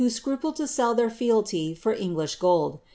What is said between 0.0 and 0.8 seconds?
9 scnipled to